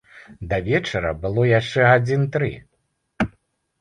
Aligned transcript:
Да 0.53 0.57
вечара 0.67 1.11
было 1.25 1.43
яшчэ 1.49 1.85
гадзін 1.91 2.27
тры. 2.37 2.51